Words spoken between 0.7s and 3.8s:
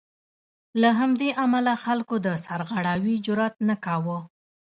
له همدې امله خلکو د سرغړاوي جرات نه